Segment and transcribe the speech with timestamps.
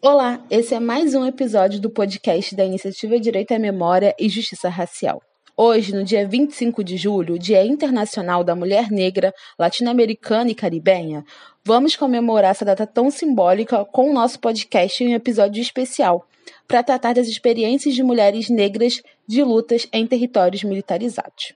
[0.00, 4.70] Olá, esse é mais um episódio do podcast da Iniciativa Direito à Memória e Justiça
[4.70, 5.22] Racial.
[5.54, 11.26] Hoje, no dia 25 de julho, Dia Internacional da Mulher Negra, Latino-Americana e Caribenha,
[11.62, 16.26] vamos comemorar essa data tão simbólica com o nosso podcast em um episódio especial
[16.66, 21.52] para tratar das experiências de mulheres negras de lutas em territórios militarizados.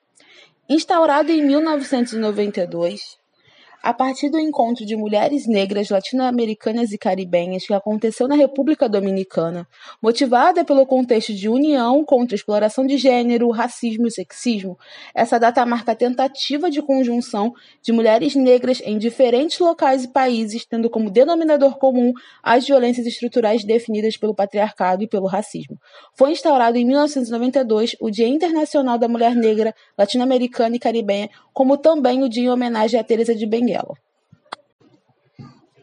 [0.69, 3.17] Instaurado em 1992,
[3.87, 9.65] a partir do encontro de mulheres negras latino-americanas e caribenhas que aconteceu na República Dominicana,
[10.03, 14.77] motivada pelo contexto de união contra a exploração de gênero, racismo e sexismo,
[15.15, 20.67] essa data marca a tentativa de conjunção de mulheres negras em diferentes locais e países,
[20.67, 25.79] tendo como denominador comum as violências estruturais definidas pelo patriarcado e pelo racismo.
[26.13, 32.25] Foi instaurado em 1992 o Dia Internacional da Mulher Negra, Latino-Americana e Caribenha, como também
[32.25, 33.76] o dia em homenagem a Teresa de Benguela.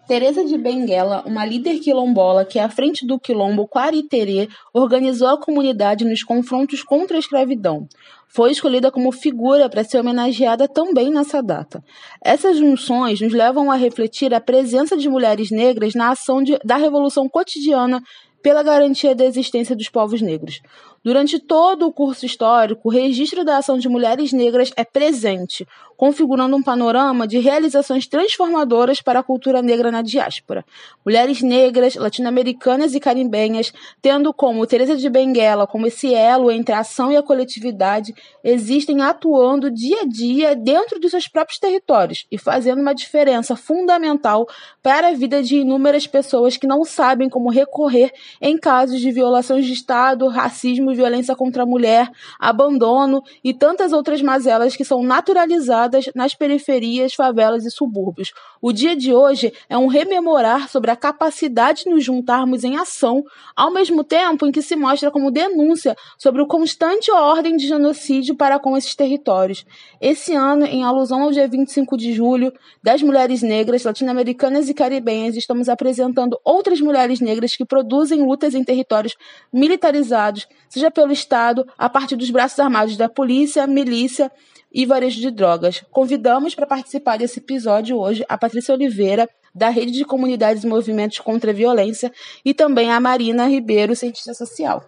[0.05, 6.03] Teresa de Benguela, uma líder quilombola que, à frente do quilombo Quariterê, organizou a comunidade
[6.03, 7.87] nos confrontos contra a escravidão.
[8.27, 11.81] Foi escolhida como figura para ser homenageada também nessa data.
[12.21, 16.75] Essas junções nos levam a refletir a presença de mulheres negras na ação de, da
[16.75, 18.03] revolução cotidiana
[18.43, 20.61] pela garantia da existência dos povos negros.
[21.03, 26.55] Durante todo o curso histórico, o registro da ação de mulheres negras é presente, configurando
[26.55, 30.65] um panorama de realizações transformadoras para a cultura negra na diáspora.
[31.05, 36.79] Mulheres negras, latino-americanas e caribenhas, tendo como Teresa de Benguela como esse elo entre a
[36.79, 42.37] ação e a coletividade, existem atuando dia a dia dentro dos seus próprios territórios e
[42.37, 44.47] fazendo uma diferença fundamental
[44.81, 49.65] para a vida de inúmeras pessoas que não sabem como recorrer em casos de violações
[49.65, 56.05] de Estado, racismo violência contra a mulher, abandono e tantas outras mazelas que são naturalizadas
[56.15, 58.31] nas periferias, favelas e subúrbios.
[58.61, 63.23] O dia de hoje é um rememorar sobre a capacidade de nos juntarmos em ação,
[63.55, 68.35] ao mesmo tempo em que se mostra como denúncia sobre o constante ordem de genocídio
[68.35, 69.65] para com esses territórios.
[69.99, 75.35] Esse ano, em alusão ao dia 25 de julho, das mulheres negras, latino-americanas e caribenhas,
[75.35, 79.15] estamos apresentando outras mulheres negras que produzem lutas em territórios
[79.51, 84.31] militarizados, seja pelo Estado, a partir dos braços armados da polícia, milícia
[84.73, 85.83] e varejo de drogas.
[85.91, 91.19] Convidamos para participar desse episódio hoje a Patrícia Oliveira, da Rede de Comunidades e Movimentos
[91.19, 92.11] contra a Violência,
[92.43, 94.83] e também a Marina Ribeiro, cientista social.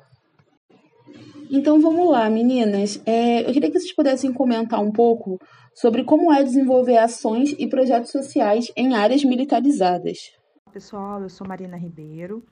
[1.52, 3.00] Então vamos lá, meninas.
[3.06, 5.40] É, eu queria que vocês pudessem comentar um pouco
[5.76, 10.32] sobre como é desenvolver ações e projetos sociais em áreas militarizadas.
[10.74, 12.44] Pessoal, eu sou Marina Ribeiro,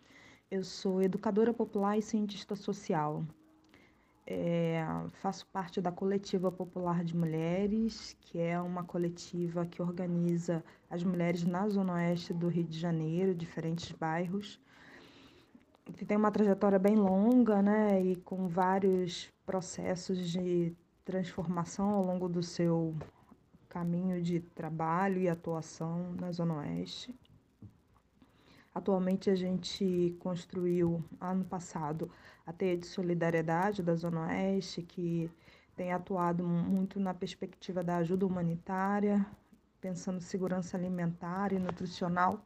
[0.53, 3.25] eu sou educadora popular e cientista social.
[4.25, 11.03] É, faço parte da Coletiva Popular de Mulheres, que é uma coletiva que organiza as
[11.03, 14.62] mulheres na Zona Oeste do Rio de Janeiro, diferentes bairros.
[16.08, 20.72] Tem uma trajetória bem longa, né, e com vários processos de
[21.03, 22.96] transformação ao longo do seu
[23.68, 27.14] caminho de trabalho e atuação na Zona Oeste.
[28.73, 32.09] Atualmente a gente construiu ano passado
[32.45, 35.29] a teia de solidariedade da Zona Oeste, que
[35.75, 39.25] tem atuado muito na perspectiva da ajuda humanitária,
[39.79, 42.44] pensando segurança alimentar e nutricional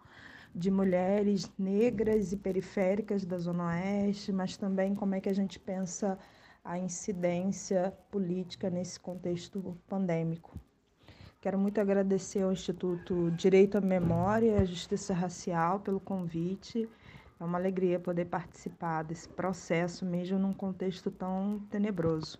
[0.53, 5.59] de mulheres negras e periféricas da Zona Oeste, mas também como é que a gente
[5.59, 6.17] pensa
[6.63, 10.59] a incidência política nesse contexto pandêmico.
[11.39, 16.89] Quero muito agradecer ao Instituto Direito à Memória e à Justiça Racial pelo convite.
[17.39, 22.39] É uma alegria poder participar desse processo, mesmo num contexto tão tenebroso.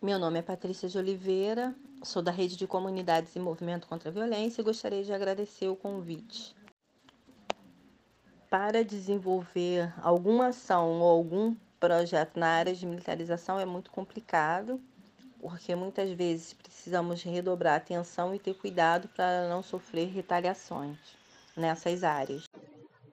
[0.00, 1.74] Meu nome é Patrícia de Oliveira,
[2.04, 5.74] sou da Rede de Comunidades e Movimento contra a Violência e gostaria de agradecer o
[5.74, 6.54] convite.
[8.48, 14.80] Para desenvolver alguma ação ou algum projeto na área de militarização é muito complicado
[15.40, 20.96] porque muitas vezes precisamos redobrar atenção e ter cuidado para não sofrer retaliações
[21.56, 22.44] nessas áreas.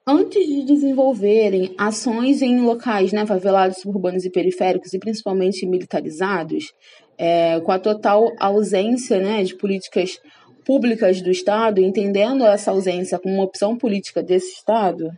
[0.06, 6.74] Antes de desenvolverem ações em locais né, favelados, suburbanos e periféricos, e principalmente militarizados,
[7.16, 10.20] é, com a total ausência né, de políticas
[10.64, 15.10] públicas do Estado, entendendo essa ausência como uma opção política desse Estado,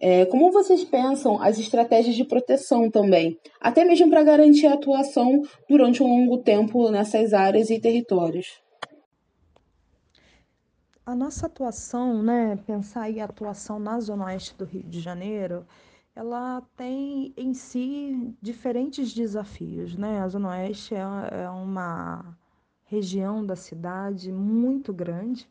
[0.00, 5.42] é, como vocês pensam as estratégias de proteção também, até mesmo para garantir a atuação
[5.68, 8.62] durante um longo tempo nessas áreas e territórios?
[11.04, 15.66] A nossa atuação, né, pensar a atuação na Zona Oeste do Rio de Janeiro,
[16.14, 20.20] ela tem em si diferentes desafios, né?
[20.20, 22.36] A Zona Oeste é, é uma
[22.84, 25.48] região da cidade muito grande,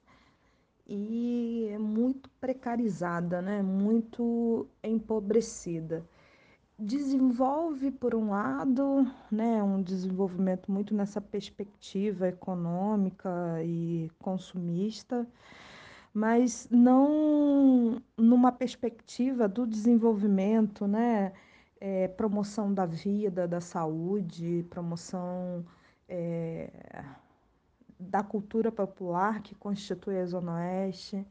[0.87, 3.61] e é muito precarizada, né?
[3.61, 6.05] muito empobrecida.
[6.79, 13.29] Desenvolve, por um lado, né, um desenvolvimento muito nessa perspectiva econômica
[13.63, 15.27] e consumista,
[16.13, 21.33] mas não numa perspectiva do desenvolvimento, né,
[21.81, 25.65] é, promoção da vida, da saúde, promoção
[26.07, 26.69] é,
[27.99, 31.25] da cultura popular que constitui a Zona Oeste,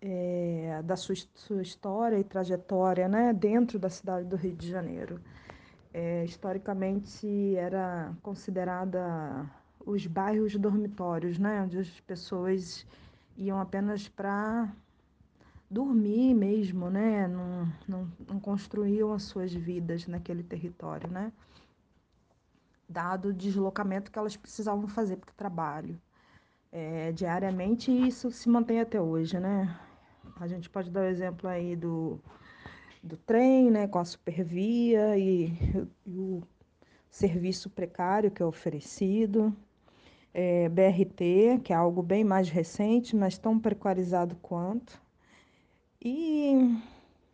[0.00, 5.20] é, da sua, sua, história e trajetória né, dentro da cidade do Rio de Janeiro.
[5.92, 9.48] É, historicamente era considerada
[9.86, 12.86] os bairros dormitórios, né, onde as pessoas
[13.36, 14.70] iam apenas para
[15.70, 21.32] dormir mesmo, né, não, não, não construíam as suas vidas naquele território, né
[22.88, 26.00] dado o deslocamento que elas precisavam fazer para o trabalho.
[26.72, 29.78] É, diariamente e isso se mantém até hoje, né?
[30.40, 32.20] A gente pode dar o exemplo aí do,
[33.02, 35.52] do trem, né, com a supervia e,
[36.04, 36.42] e o
[37.08, 39.54] serviço precário que é oferecido,
[40.32, 45.00] é, BRT, que é algo bem mais recente, mas tão precarizado quanto.
[46.02, 46.76] E,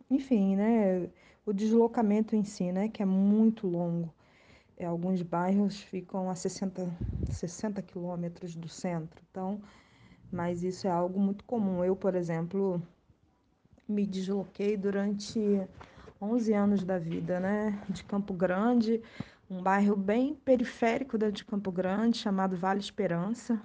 [0.09, 1.09] enfim, né,
[1.45, 4.13] o deslocamento em si, né, que é muito longo.
[4.81, 6.91] É, alguns bairros ficam a 60,
[7.29, 9.61] 60 quilômetros do centro, então,
[10.31, 11.85] mas isso é algo muito comum.
[11.85, 12.81] Eu, por exemplo,
[13.87, 15.39] me desloquei durante
[16.19, 19.03] 11 anos da vida, né, de Campo Grande,
[19.47, 23.61] um bairro bem periférico dentro de Campo Grande, chamado Vale Esperança.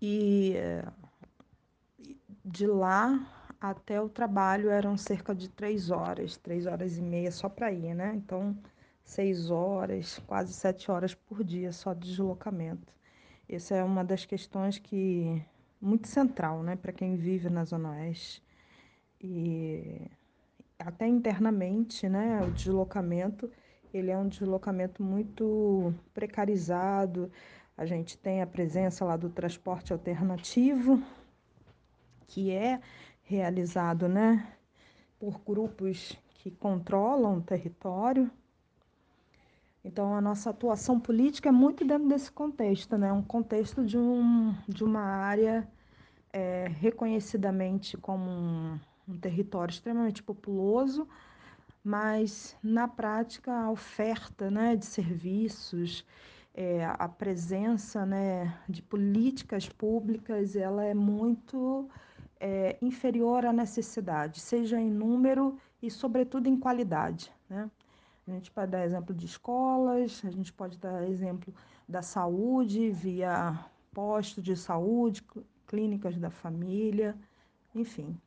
[0.00, 0.54] E
[2.42, 7.46] de lá até o trabalho eram cerca de três horas, três horas e meia só
[7.46, 8.14] para ir, né?
[8.16, 8.56] Então,
[9.06, 12.92] seis horas, quase sete horas por dia só de deslocamento.
[13.48, 15.40] Essa é uma das questões que
[15.80, 18.42] muito central, né, para quem vive na Zona Oeste.
[19.20, 20.10] E
[20.76, 23.50] até internamente, né, o deslocamento,
[23.94, 27.30] ele é um deslocamento muito precarizado.
[27.76, 31.00] A gente tem a presença lá do transporte alternativo,
[32.26, 32.80] que é
[33.22, 34.52] realizado, né,
[35.20, 38.28] por grupos que controlam o território
[39.86, 43.12] então, a nossa atuação política é muito dentro desse contexto, né?
[43.12, 45.66] um contexto de, um, de uma área
[46.32, 51.06] é, reconhecidamente como um, um território extremamente populoso,
[51.84, 56.04] mas na prática a oferta né, de serviços,
[56.52, 61.88] é, a presença né, de políticas públicas, ela é muito
[62.40, 67.32] é, inferior à necessidade, seja em número e, sobretudo, em qualidade.
[67.48, 67.70] Né?
[68.26, 71.54] A gente pode dar exemplo de escolas, a gente pode dar exemplo
[71.88, 73.56] da saúde via
[73.92, 75.24] postos de saúde,
[75.66, 77.16] clínicas da família,
[77.74, 78.20] enfim.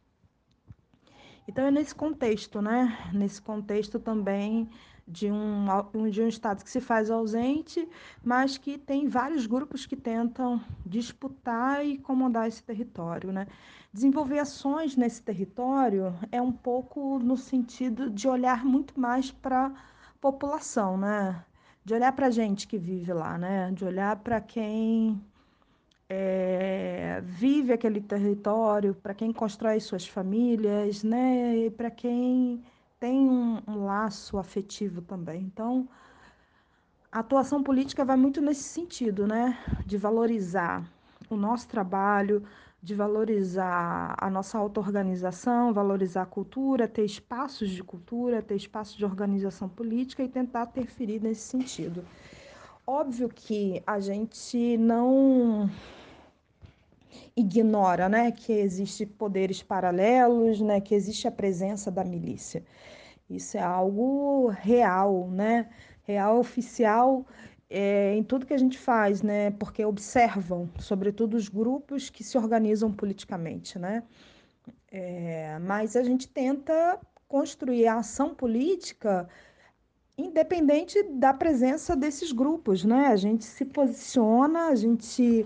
[1.47, 3.11] Então é nesse contexto, né?
[3.13, 4.69] Nesse contexto também
[5.09, 5.65] de um,
[6.09, 7.87] de um Estado que se faz ausente,
[8.23, 13.31] mas que tem vários grupos que tentam disputar e comandar esse território.
[13.31, 13.47] Né?
[13.91, 19.73] Desenvolver ações nesse território é um pouco no sentido de olhar muito mais para a
[20.21, 21.43] população, né?
[21.83, 23.71] de olhar para a gente que vive lá, né?
[23.71, 25.19] de olhar para quem
[26.07, 31.57] é, vive aquele território, para quem constrói suas famílias, né?
[31.57, 32.61] e para quem
[32.99, 35.41] tem um, um laço afetivo também.
[35.41, 35.87] Então,
[37.11, 39.57] a atuação política vai muito nesse sentido, né?
[39.85, 40.83] De valorizar
[41.29, 42.43] o nosso trabalho,
[42.81, 49.05] de valorizar a nossa auto-organização, valorizar a cultura, ter espaços de cultura, ter espaços de
[49.05, 52.05] organização política e tentar interferir nesse sentido.
[52.85, 55.69] Óbvio que a gente não
[57.35, 62.63] ignora, né, que existe poderes paralelos, né, que existe a presença da milícia.
[63.29, 65.69] Isso é algo real, né?
[66.03, 67.25] Real oficial
[67.69, 69.51] é, em tudo que a gente faz, né?
[69.51, 74.03] Porque observam, sobretudo os grupos que se organizam politicamente, né?
[74.91, 79.29] É, mas a gente tenta construir a ação política
[80.17, 83.07] independente da presença desses grupos, né?
[83.07, 85.45] A gente se posiciona, a gente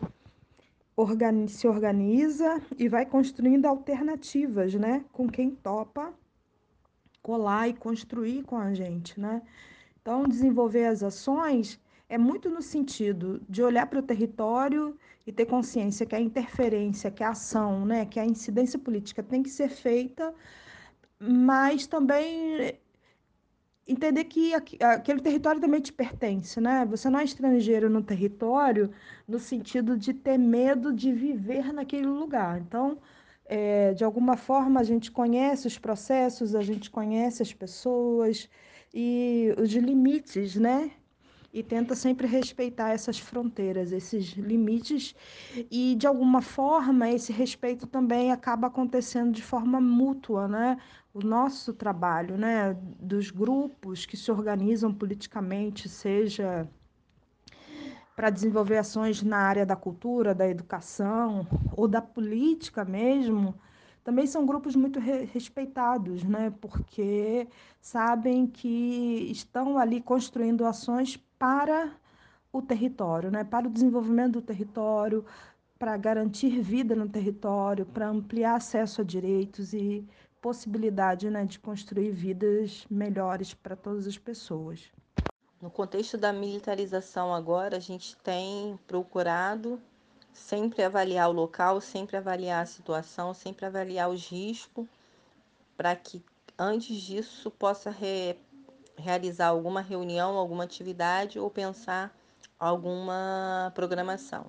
[0.95, 5.03] organiza, se organiza e vai construindo alternativas, né?
[5.11, 6.13] Com quem topa
[7.21, 9.41] colar e construir com a gente, né?
[10.01, 15.45] Então, desenvolver as ações é muito no sentido de olhar para o território e ter
[15.45, 19.69] consciência que a interferência, que a ação, né, que a incidência política tem que ser
[19.69, 20.33] feita,
[21.19, 22.77] mas também
[23.87, 26.85] entender que aquele território também te pertence, né?
[26.85, 28.91] Você não é estrangeiro no território
[29.27, 32.59] no sentido de ter medo de viver naquele lugar.
[32.61, 32.99] Então,
[33.45, 38.49] é, de alguma forma, a gente conhece os processos, a gente conhece as pessoas
[38.93, 40.91] e os limites, né?
[41.53, 45.15] E tenta sempre respeitar essas fronteiras, esses limites,
[45.69, 50.77] e de alguma forma esse respeito também acaba acontecendo de forma mútua, né?
[51.13, 52.75] O nosso trabalho, né?
[52.99, 56.67] Dos grupos que se organizam politicamente, seja
[58.15, 63.55] para desenvolver ações na área da cultura, da educação ou da política mesmo,
[64.03, 66.53] também são grupos muito re respeitados, né?
[66.61, 67.47] porque
[67.81, 71.91] sabem que estão ali construindo ações para
[72.53, 73.43] o território, né?
[73.43, 75.25] para o desenvolvimento do território,
[75.77, 80.07] para garantir vida no território, para ampliar acesso a direitos e
[80.41, 84.89] possibilidade né, de construir vidas melhores para todas as pessoas.
[85.61, 89.81] No contexto da militarização agora, a gente tem procurado
[90.31, 94.87] sempre avaliar o local, sempre avaliar a situação, sempre avaliar os riscos,
[95.75, 96.23] para que
[96.57, 98.37] antes disso possa re,
[98.97, 102.15] realizar alguma reunião, alguma atividade ou pensar
[102.59, 104.45] alguma programação.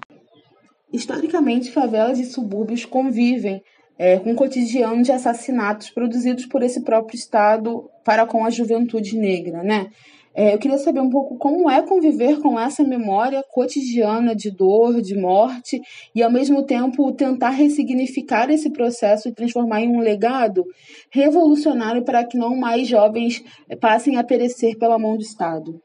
[0.93, 3.63] Historicamente, favelas e subúrbios convivem
[3.99, 9.17] é, com o cotidiano de assassinatos produzidos por esse próprio Estado para com a juventude
[9.17, 9.91] negra, né?
[10.35, 15.01] É, eu queria saber um pouco como é conviver com essa memória cotidiana de dor,
[15.01, 15.81] de morte,
[16.13, 20.65] e ao mesmo tempo tentar ressignificar esse processo e transformar em um legado
[21.09, 23.45] revolucionário para que não mais jovens
[23.81, 25.81] passem a perecer pela mão do Estado.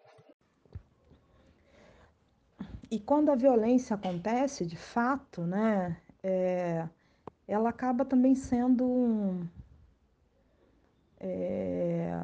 [2.89, 6.88] E quando a violência acontece, de fato, né, é,
[7.48, 9.48] ela acaba também sendo um,
[11.20, 12.20] é,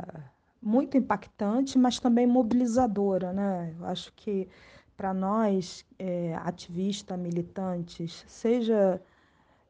[0.66, 3.76] muito impactante, mas também mobilizadora, né?
[3.80, 4.50] Eu acho que
[4.98, 9.00] para nós, é, ativistas, militantes, seja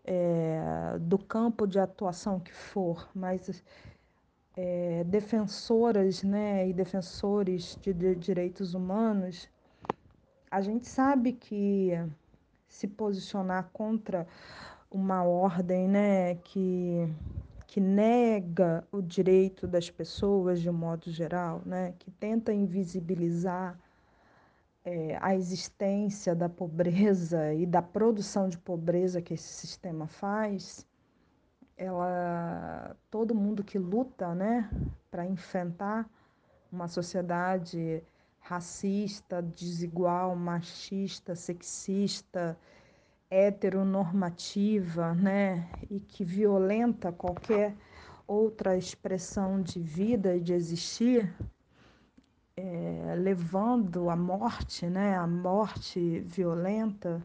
[0.06, 3.62] é, do campo de atuação que for, mas
[4.56, 9.50] é, defensoras né, e defensores de, de direitos humanos,
[10.50, 11.92] a gente sabe que
[12.70, 14.26] se posicionar contra
[14.90, 17.10] uma ordem né, que
[17.76, 21.94] que nega o direito das pessoas de um modo geral, né?
[22.00, 23.78] que tenta invisibilizar
[24.86, 30.88] é, a existência da pobreza e da produção de pobreza que esse sistema faz,
[31.76, 34.70] ela, todo mundo que luta né,
[35.12, 36.10] para enfrentar
[36.72, 38.02] uma sociedade
[38.40, 42.58] racista, desigual, machista, sexista,
[43.30, 47.76] heteronormativa, né, e que violenta qualquer
[48.28, 51.34] outra expressão de vida e de existir,
[52.58, 57.22] é, levando à morte, né, a morte violenta,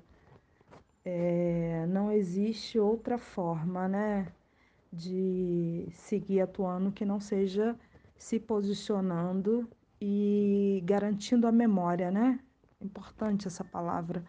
[1.04, 4.26] é, não existe outra forma, né,
[4.92, 7.76] de seguir atuando que não seja
[8.16, 9.68] se posicionando
[10.00, 12.40] e garantindo a memória, né?
[12.80, 14.24] Importante essa palavra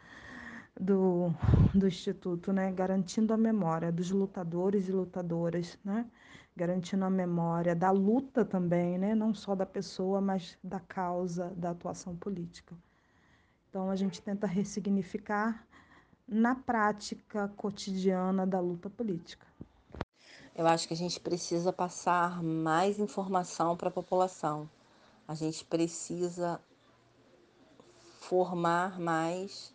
[0.81, 1.31] do,
[1.75, 2.71] do Instituto, né?
[2.71, 6.09] garantindo a memória dos lutadores e lutadoras, né?
[6.55, 9.13] garantindo a memória da luta também, né?
[9.13, 12.75] não só da pessoa, mas da causa da atuação política.
[13.69, 15.65] Então, a gente tenta ressignificar
[16.27, 19.45] na prática cotidiana da luta política.
[20.55, 24.69] Eu acho que a gente precisa passar mais informação para a população.
[25.27, 26.59] A gente precisa
[28.19, 29.70] formar mais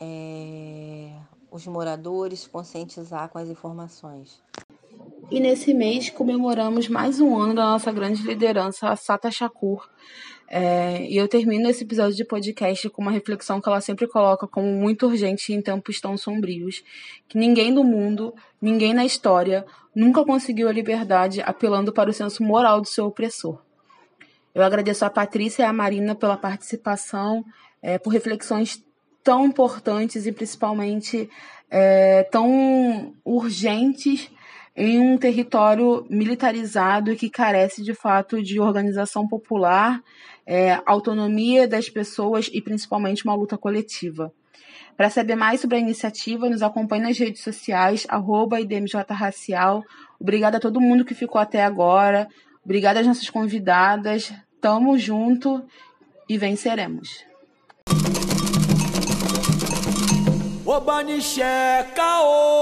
[0.00, 1.10] é,
[1.50, 4.40] os moradores, conscientizar com as informações.
[5.30, 9.88] E nesse mês comemoramos mais um ano da nossa grande liderança, a Sata Shakur.
[10.48, 14.46] É, e eu termino esse episódio de podcast com uma reflexão que ela sempre coloca
[14.46, 16.84] como muito urgente em tempos tão sombrios:
[17.28, 22.44] que ninguém do mundo, ninguém na história, nunca conseguiu a liberdade apelando para o senso
[22.44, 23.60] moral do seu opressor.
[24.54, 27.44] Eu agradeço a Patrícia e a Marina pela participação,
[27.82, 28.82] é, por reflexões
[29.26, 31.28] tão importantes e principalmente
[31.68, 34.30] é, tão urgentes
[34.76, 40.00] em um território militarizado que carece de fato de organização popular,
[40.46, 44.32] é, autonomia das pessoas e principalmente uma luta coletiva.
[44.96, 48.58] Para saber mais sobre a iniciativa, nos acompanhe nas redes sociais, arroba
[49.10, 49.82] Racial.
[50.20, 52.28] Obrigada a todo mundo que ficou até agora.
[52.64, 54.32] Obrigada às nossas convidadas.
[54.60, 55.64] Tamo junto
[56.28, 57.35] e venceremos.
[60.76, 61.16] bó bá ní.